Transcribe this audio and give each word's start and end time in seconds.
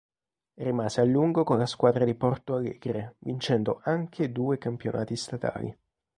Rimase 0.57 0.99
a 0.99 1.03
lungo 1.05 1.43
con 1.43 1.59
la 1.59 1.67
squadra 1.67 2.05
di 2.05 2.15
Porto 2.15 2.55
Alegre, 2.55 3.17
vincendo 3.19 3.81
anche 3.83 4.31
due 4.31 4.57
campionati 4.57 5.15
statali. 5.15 5.77